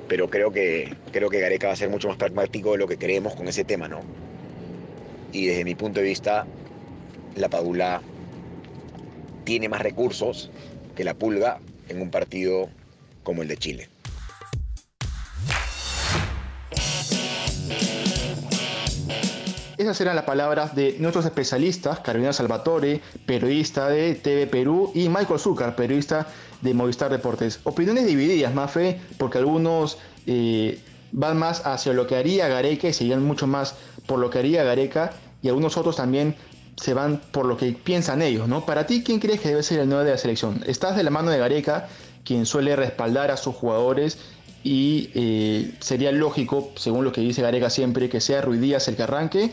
Pero 0.07 0.29
creo 0.29 0.51
que, 0.51 0.93
creo 1.11 1.29
que 1.29 1.39
Gareca 1.39 1.67
va 1.67 1.73
a 1.73 1.77
ser 1.77 1.89
mucho 1.89 2.07
más 2.07 2.17
pragmático 2.17 2.73
de 2.73 2.77
lo 2.77 2.87
que 2.87 2.97
creemos 2.97 3.35
con 3.35 3.47
ese 3.47 3.63
tema, 3.63 3.87
¿no? 3.87 4.01
Y 5.31 5.47
desde 5.47 5.65
mi 5.65 5.75
punto 5.75 5.99
de 5.99 6.05
vista, 6.05 6.45
la 7.35 7.49
Padula 7.49 8.01
tiene 9.43 9.69
más 9.69 9.81
recursos 9.81 10.51
que 10.95 11.03
la 11.03 11.13
Pulga 11.13 11.59
en 11.89 12.01
un 12.01 12.09
partido 12.09 12.69
como 13.23 13.41
el 13.41 13.47
de 13.47 13.57
Chile. 13.57 13.94
Esas 19.85 20.01
eran 20.01 20.15
las 20.15 20.25
palabras 20.25 20.73
de 20.73 20.95
nuestros 20.97 21.25
especialistas, 21.25 21.99
Carolina 21.99 22.33
Salvatore, 22.33 23.01
periodista 23.27 23.87
de 23.87 24.15
TV 24.15 24.47
Perú, 24.47 24.91
y 24.95 25.09
Michael 25.09 25.39
Zucker, 25.39 25.75
periodista 25.75 26.25
de 26.61 26.73
Movistar 26.73 27.11
Deportes. 27.11 27.59
Opiniones 27.65 28.07
divididas, 28.07 28.51
Mafe, 28.51 28.99
porque 29.19 29.37
algunos 29.37 29.99
eh, 30.25 30.79
van 31.11 31.37
más 31.37 31.67
hacia 31.67 31.93
lo 31.93 32.07
que 32.07 32.15
haría 32.15 32.47
Gareca 32.47 32.87
y 32.87 32.93
se 32.93 33.15
mucho 33.17 33.45
más 33.45 33.75
por 34.07 34.17
lo 34.17 34.31
que 34.31 34.39
haría 34.39 34.63
Gareca, 34.63 35.13
y 35.43 35.49
algunos 35.49 35.77
otros 35.77 35.97
también 35.97 36.35
se 36.77 36.95
van 36.95 37.21
por 37.31 37.45
lo 37.45 37.55
que 37.55 37.71
piensan 37.71 38.23
ellos, 38.23 38.47
¿no? 38.47 38.65
Para 38.65 38.87
ti, 38.87 39.03
¿quién 39.03 39.19
crees 39.19 39.39
que 39.39 39.49
debe 39.49 39.61
ser 39.61 39.81
el 39.81 39.87
9 39.87 40.03
de 40.03 40.11
la 40.13 40.17
selección? 40.17 40.63
¿Estás 40.65 40.95
de 40.95 41.03
la 41.03 41.11
mano 41.11 41.29
de 41.29 41.37
Gareca, 41.37 41.89
quien 42.23 42.47
suele 42.47 42.75
respaldar 42.75 43.29
a 43.29 43.37
sus 43.37 43.53
jugadores 43.53 44.17
y 44.65 45.11
eh, 45.13 45.71
sería 45.79 46.11
lógico, 46.11 46.71
según 46.75 47.05
lo 47.05 47.11
que 47.11 47.21
dice 47.21 47.43
Gareca 47.43 47.69
siempre, 47.69 48.09
que 48.09 48.19
sea 48.19 48.41
Ruidías 48.41 48.87
el 48.87 48.95
que 48.95 49.03
arranque? 49.03 49.51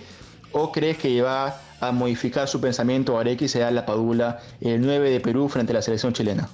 ¿O 0.53 0.73
crees 0.73 0.97
que 0.97 1.21
va 1.21 1.61
a 1.81 1.93
modificar 1.93 2.49
su 2.49 2.63
pensamiento 2.63 3.17
Gareca 3.17 3.45
y 3.45 3.49
sea 3.49 3.71
la 3.71 3.85
Padula 3.85 4.41
el 4.63 4.81
9 4.81 5.11
de 5.11 5.21
Perú 5.21 5.51
frente 5.51 5.73
a 5.73 5.75
la 5.75 5.83
selección 5.83 6.15
chilena? 6.15 6.49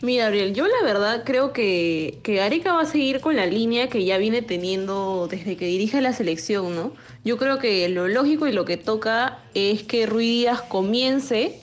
Mira, 0.00 0.24
Gabriel, 0.24 0.54
yo 0.54 0.66
la 0.66 0.82
verdad 0.82 1.22
creo 1.26 1.52
que, 1.52 2.18
que 2.22 2.36
Gareca 2.36 2.72
va 2.72 2.80
a 2.80 2.86
seguir 2.86 3.20
con 3.20 3.36
la 3.36 3.44
línea 3.44 3.90
que 3.90 4.06
ya 4.06 4.16
viene 4.16 4.40
teniendo 4.40 5.28
desde 5.30 5.58
que 5.58 5.66
dirige 5.66 6.00
la 6.00 6.14
selección, 6.14 6.74
¿no? 6.74 6.94
Yo 7.26 7.36
creo 7.36 7.58
que 7.58 7.86
lo 7.90 8.08
lógico 8.08 8.46
y 8.46 8.52
lo 8.52 8.64
que 8.64 8.78
toca 8.78 9.40
es 9.52 9.82
que 9.82 10.06
Ruidías 10.06 10.62
comience 10.62 11.60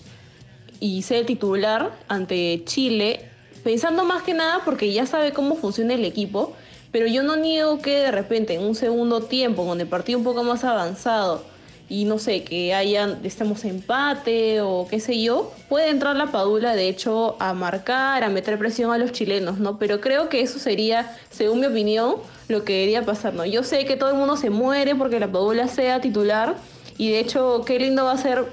y 0.79 1.01
sea 1.01 1.17
el 1.17 1.25
titular 1.25 1.97
ante 2.07 2.61
Chile 2.65 3.28
pensando 3.63 4.03
más 4.05 4.23
que 4.23 4.33
nada 4.33 4.61
porque 4.65 4.91
ya 4.91 5.05
sabe 5.05 5.31
cómo 5.33 5.55
funciona 5.55 5.93
el 5.93 6.05
equipo, 6.05 6.53
pero 6.91 7.07
yo 7.07 7.23
no 7.23 7.35
niego 7.35 7.79
que 7.79 7.99
de 7.99 8.11
repente 8.11 8.55
en 8.55 8.63
un 8.63 8.75
segundo 8.75 9.21
tiempo, 9.21 9.65
con 9.65 9.79
el 9.79 9.87
un 10.15 10.23
poco 10.23 10.43
más 10.43 10.63
avanzado, 10.63 11.43
y 11.89 12.05
no 12.05 12.19
sé, 12.19 12.43
que 12.43 12.75
hayan, 12.75 13.19
estemos 13.23 13.65
empate 13.65 14.61
o 14.61 14.87
qué 14.87 14.99
sé 14.99 15.19
yo, 15.21 15.51
puede 15.69 15.89
entrar 15.89 16.15
la 16.15 16.27
Padula 16.27 16.75
de 16.75 16.87
hecho 16.87 17.35
a 17.39 17.53
marcar, 17.53 18.23
a 18.23 18.29
meter 18.29 18.59
presión 18.59 18.91
a 18.91 18.99
los 18.99 19.11
chilenos, 19.11 19.57
¿no? 19.57 19.79
Pero 19.79 19.99
creo 19.99 20.29
que 20.29 20.41
eso 20.41 20.59
sería, 20.59 21.15
según 21.31 21.61
mi 21.61 21.65
opinión, 21.65 22.17
lo 22.47 22.63
que 22.63 22.73
debería 22.73 23.05
pasar, 23.05 23.33
¿no? 23.33 23.43
Yo 23.43 23.63
sé 23.63 23.85
que 23.85 23.95
todo 23.95 24.11
el 24.11 24.17
mundo 24.17 24.37
se 24.37 24.51
muere 24.51 24.95
porque 24.95 25.19
la 25.19 25.31
Padula 25.31 25.67
sea 25.67 25.99
titular 25.99 26.55
y 26.97 27.09
de 27.09 27.19
hecho 27.19 27.63
qué 27.65 27.79
lindo 27.79 28.05
va 28.05 28.11
a 28.11 28.17
ser, 28.17 28.45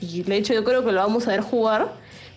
y 0.00 0.22
de 0.22 0.36
hecho 0.36 0.54
yo 0.54 0.62
creo 0.62 0.84
que 0.84 0.92
lo 0.92 1.00
vamos 1.00 1.26
a 1.26 1.32
ver 1.32 1.40
jugar, 1.40 1.92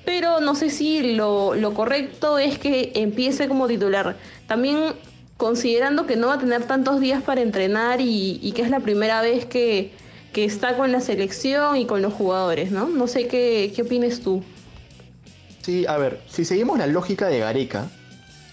pero 0.06 0.40
no 0.40 0.56
sé 0.56 0.70
si 0.70 1.14
lo, 1.14 1.54
correcto 1.76 2.38
es 2.38 2.58
que 2.58 2.92
empiece 2.96 3.48
como 3.48 3.68
titular. 3.68 4.18
También 4.48 4.94
considerando 5.38 6.06
que 6.06 6.16
no 6.16 6.28
va 6.28 6.34
a 6.36 6.40
tener 6.40 6.64
tantos 6.64 7.00
días 7.00 7.22
para 7.24 7.42
entrenar 7.42 8.00
y, 8.02 8.52
que 8.56 8.62
es 8.62 8.70
la 8.70 8.80
primera 8.80 9.22
vez 9.22 9.46
que, 9.46 9.92
está 10.34 10.78
con 10.78 10.94
la 10.94 11.02
selección 11.02 11.76
y 11.76 11.86
con 11.86 12.02
los 12.02 12.14
jugadores, 12.14 12.72
¿no? 12.72 12.88
No 12.88 13.08
sé 13.08 13.28
qué, 13.28 13.74
qué 13.76 13.82
opines 13.82 14.22
tú. 14.22 14.42
Sí, 15.62 15.86
a 15.86 15.98
ver, 15.98 16.22
si 16.30 16.46
seguimos 16.46 16.78
la 16.78 16.88
lógica 16.88 17.28
de 17.28 17.40
Gareca, 17.40 17.90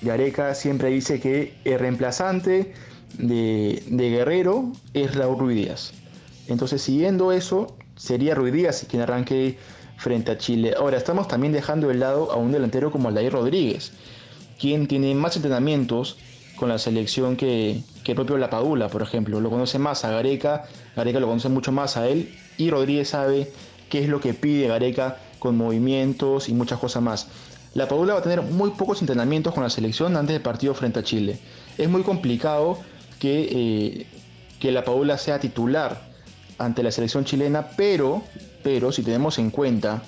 Gareca 0.03 0.55
siempre 0.55 0.91
dice 0.91 1.21
que 1.21 1.55
el 1.65 1.79
reemplazante 1.79 2.73
de, 3.19 3.83
Guerrero 3.89 4.73
es 4.95 5.15
Raúl 5.15 5.39
Ruiz 5.39 5.57
Díaz. 5.57 5.93
Entonces, 6.49 6.83
siguiendo 6.83 7.33
eso, 7.33 7.77
sería 7.97 8.35
Ruiz 8.35 8.53
Díaz 8.53 8.87
quien 8.89 9.03
arranque 9.03 9.59
frente 9.97 10.33
a 10.33 10.39
Chile. 10.39 10.75
Ahora, 10.77 10.97
estamos 10.97 11.29
también 11.29 11.53
dejando 11.53 11.89
de 11.89 11.95
lado 11.95 12.31
a 12.33 12.37
un 12.37 12.53
delantero 12.53 12.91
como 12.91 13.09
Aldair 13.09 13.33
Rodríguez, 13.33 13.93
quien 14.59 14.87
tiene 14.87 15.15
más 15.15 15.37
entrenamientos 15.37 16.17
con 16.57 16.69
la 16.69 16.79
selección 16.79 17.37
que, 17.37 17.83
que 18.03 18.13
el 18.13 18.17
propio 18.17 18.39
La 18.39 18.51
Padula, 18.51 18.89
por 18.89 19.03
ejemplo. 19.03 19.41
Lo 19.41 19.51
conoce 19.51 19.79
más 19.79 20.05
a 20.05 20.11
Gareca, 20.11 20.65
Gareca 20.95 21.21
lo 21.21 21.27
conoce 21.27 21.49
mucho 21.49 21.73
más 21.73 21.97
a 21.97 22.09
él 22.09 22.35
y 22.57 22.71
Rodríguez 22.71 23.09
sabe 23.09 23.53
qué 23.89 24.01
es 24.01 24.09
lo 24.09 24.21
que 24.21 24.35
pide 24.35 24.69
Gareca 24.69 25.19
con 25.39 25.57
movimientos 25.57 26.49
y 26.49 26.55
muchas 26.55 26.79
cosas 26.79 27.03
más. 27.03 27.29
La 27.75 27.89
Padula 27.89 28.15
va 28.15 28.21
a 28.21 28.23
tener 28.23 28.41
muy 28.43 28.71
pocos 28.71 29.03
entrenamientos 29.03 29.53
con 29.53 29.63
la 29.63 29.71
selección 29.71 30.17
antes 30.17 30.33
del 30.33 30.43
partido 30.43 30.73
frente 30.75 31.01
a 31.01 31.03
Chile. 31.03 31.39
Es 31.77 31.89
muy 31.91 32.03
complicado 32.03 32.79
que, 33.19 33.49
eh, 33.51 34.07
que 34.59 34.73
la 34.73 34.83
Padula 34.83 35.19
sea 35.19 35.39
titular 35.39 36.01
ante 36.59 36.83
la 36.83 36.91
selección 36.91 37.27
chilena, 37.27 37.69
pero, 37.77 38.23
pero 38.67 38.91
si 38.91 39.05
tenemos 39.05 39.39
en 39.39 39.51
cuenta 39.51 40.03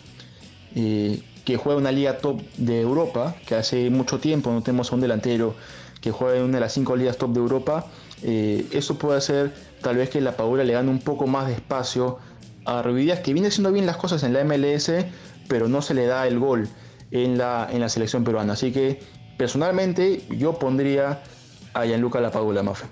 eh, 0.74 1.22
que 1.44 1.56
juega 1.56 1.78
una 1.78 1.92
liga 1.92 2.18
top 2.18 2.42
de 2.56 2.80
Europa, 2.80 3.36
que 3.46 3.54
hace 3.54 3.88
mucho 3.88 4.18
tiempo 4.18 4.50
no 4.50 4.64
tenemos 4.64 4.90
a 4.90 4.96
un 4.96 5.00
delantero 5.00 5.54
que 6.00 6.10
juega 6.10 6.38
en 6.38 6.42
una 6.42 6.54
de 6.54 6.60
las 6.62 6.72
cinco 6.72 6.96
ligas 6.96 7.18
top 7.18 7.34
de 7.34 7.38
Europa, 7.38 7.86
eh, 8.24 8.66
eso 8.72 8.98
puede 8.98 9.18
hacer 9.18 9.54
tal 9.80 9.96
vez 9.98 10.10
que 10.10 10.20
la 10.20 10.36
Padula 10.36 10.64
le 10.64 10.72
gane 10.72 10.90
un 10.90 10.98
poco 10.98 11.28
más 11.28 11.46
de 11.46 11.52
espacio 11.52 12.18
a 12.64 12.82
Ruidías, 12.82 13.20
que 13.20 13.32
viene 13.32 13.46
haciendo 13.46 13.70
bien 13.70 13.86
las 13.86 13.96
cosas 13.96 14.24
en 14.24 14.32
la 14.32 14.42
MLS, 14.42 14.90
pero 15.46 15.68
no 15.68 15.80
se 15.80 15.94
le 15.94 16.06
da 16.06 16.26
el 16.26 16.40
gol 16.40 16.68
en 17.12 17.38
la, 17.38 17.68
en 17.70 17.78
la 17.78 17.88
selección 17.88 18.24
peruana. 18.24 18.54
Así 18.54 18.72
que 18.72 18.98
personalmente 19.36 20.24
yo 20.30 20.58
pondría 20.58 21.22
a 21.74 21.86
Gianluca 21.86 22.20
Lapadula, 22.20 22.64
Mafe. 22.64 22.86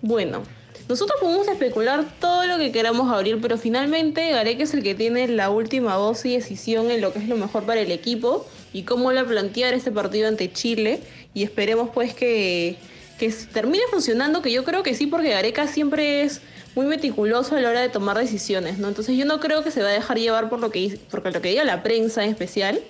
Bueno, 0.00 0.40
nosotros 0.88 1.18
podemos 1.20 1.48
especular 1.48 2.04
todo 2.20 2.46
lo 2.46 2.58
que 2.58 2.70
queramos 2.70 3.10
abrir, 3.10 3.40
pero 3.40 3.56
finalmente 3.56 4.30
Gareca 4.30 4.64
es 4.64 4.74
el 4.74 4.82
que 4.82 4.94
tiene 4.94 5.26
la 5.28 5.48
última 5.48 5.96
voz 5.96 6.24
y 6.26 6.34
decisión 6.34 6.90
en 6.90 7.00
lo 7.00 7.12
que 7.12 7.20
es 7.20 7.28
lo 7.28 7.36
mejor 7.36 7.64
para 7.64 7.80
el 7.80 7.90
equipo 7.90 8.46
y 8.72 8.82
cómo 8.82 9.10
la 9.12 9.24
plantear 9.24 9.72
este 9.72 9.90
partido 9.90 10.28
ante 10.28 10.52
Chile. 10.52 11.00
Y 11.32 11.42
esperemos 11.42 11.88
pues 11.94 12.14
que, 12.14 12.76
que 13.18 13.30
termine 13.52 13.82
funcionando, 13.90 14.42
que 14.42 14.52
yo 14.52 14.62
creo 14.64 14.82
que 14.82 14.94
sí, 14.94 15.06
porque 15.06 15.30
Gareca 15.30 15.66
siempre 15.68 16.22
es 16.22 16.42
muy 16.74 16.84
meticuloso 16.84 17.56
a 17.56 17.60
la 17.60 17.70
hora 17.70 17.80
de 17.80 17.88
tomar 17.88 18.18
decisiones, 18.18 18.78
¿no? 18.78 18.88
Entonces 18.88 19.16
yo 19.16 19.24
no 19.24 19.40
creo 19.40 19.64
que 19.64 19.70
se 19.70 19.82
va 19.82 19.88
a 19.88 19.92
dejar 19.92 20.18
llevar 20.18 20.50
por 20.50 20.60
lo 20.60 20.70
que, 20.70 20.98
por 21.10 21.24
lo 21.24 21.40
que 21.40 21.48
diga 21.48 21.64
la 21.64 21.82
prensa 21.82 22.24
en 22.24 22.30
especial. 22.30 22.80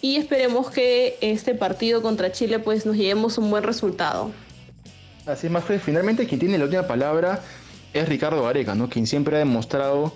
Y 0.00 0.16
esperemos 0.16 0.70
que 0.70 1.16
este 1.20 1.54
partido 1.54 2.00
contra 2.00 2.30
Chile 2.30 2.60
pues 2.60 2.86
nos 2.86 2.96
llevemos 2.96 3.38
un 3.38 3.50
buen 3.50 3.64
resultado. 3.64 4.30
Así 5.26 5.46
es, 5.46 5.52
más 5.52 5.64
finalmente 5.82 6.26
quien 6.26 6.38
tiene 6.38 6.58
la 6.58 6.64
última 6.64 6.86
palabra 6.86 7.40
es 7.94 8.08
Ricardo 8.08 8.42
Gareca, 8.42 8.74
¿no? 8.74 8.90
quien 8.90 9.06
siempre 9.06 9.36
ha 9.36 9.38
demostrado 9.38 10.12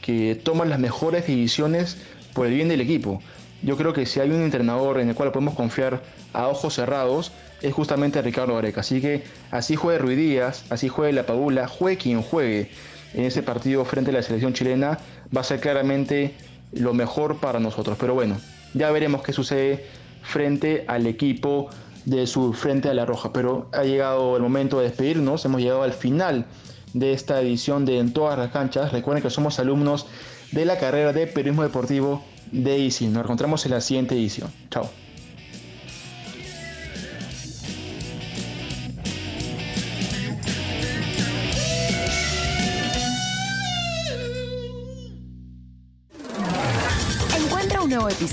que 0.00 0.40
toma 0.42 0.64
las 0.64 0.78
mejores 0.78 1.26
decisiones 1.26 1.96
por 2.34 2.46
el 2.46 2.54
bien 2.54 2.68
del 2.68 2.80
equipo. 2.80 3.20
Yo 3.62 3.76
creo 3.76 3.92
que 3.92 4.06
si 4.06 4.20
hay 4.20 4.30
un 4.30 4.42
entrenador 4.42 5.00
en 5.00 5.08
el 5.08 5.14
cual 5.16 5.32
podemos 5.32 5.54
confiar 5.54 6.02
a 6.32 6.46
ojos 6.48 6.74
cerrados, 6.74 7.32
es 7.62 7.72
justamente 7.72 8.20
Ricardo 8.22 8.54
Gareca. 8.54 8.82
Así 8.82 9.00
que 9.00 9.24
así 9.50 9.74
juegue 9.74 9.98
Ruiz 9.98 10.18
Díaz, 10.18 10.64
así 10.70 10.88
juegue 10.88 11.12
La 11.12 11.26
Padula, 11.26 11.66
juegue 11.66 11.96
quien 11.96 12.22
juegue 12.22 12.70
en 13.14 13.24
ese 13.24 13.42
partido 13.42 13.84
frente 13.84 14.10
a 14.10 14.14
la 14.14 14.22
selección 14.22 14.52
chilena, 14.52 14.98
va 15.34 15.40
a 15.40 15.44
ser 15.44 15.60
claramente 15.60 16.34
lo 16.72 16.94
mejor 16.94 17.38
para 17.38 17.58
nosotros. 17.58 17.96
Pero 17.98 18.14
bueno, 18.14 18.36
ya 18.74 18.90
veremos 18.90 19.22
qué 19.22 19.32
sucede 19.32 19.86
frente 20.22 20.84
al 20.86 21.06
equipo 21.06 21.70
de 22.04 22.26
su 22.26 22.52
frente 22.52 22.88
a 22.88 22.94
la 22.94 23.04
roja. 23.04 23.32
Pero 23.32 23.68
ha 23.72 23.84
llegado 23.84 24.36
el 24.36 24.42
momento 24.42 24.78
de 24.78 24.84
despedirnos, 24.84 25.44
hemos 25.44 25.60
llegado 25.60 25.82
al 25.82 25.92
final 25.92 26.46
de 26.92 27.12
esta 27.12 27.40
edición 27.40 27.84
de 27.84 27.98
En 27.98 28.12
todas 28.12 28.38
las 28.38 28.50
canchas. 28.50 28.92
Recuerden 28.92 29.22
que 29.22 29.30
somos 29.30 29.58
alumnos 29.58 30.06
de 30.52 30.64
la 30.64 30.78
carrera 30.78 31.12
de 31.12 31.26
periodismo 31.26 31.62
deportivo 31.62 32.22
de 32.52 32.78
ICI. 32.78 33.08
Nos 33.08 33.24
encontramos 33.24 33.64
en 33.66 33.72
la 33.72 33.80
siguiente 33.80 34.14
edición. 34.14 34.50
Chao. 34.70 35.03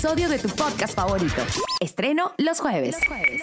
Episodio 0.02 0.30
de 0.30 0.40
tu 0.40 0.50
podcast 0.50 0.96
favorito. 0.96 1.44
Estreno 1.80 2.34
los 2.40 2.60
jueves. 2.60 2.96
Los 2.96 3.08
jueves. 3.08 3.42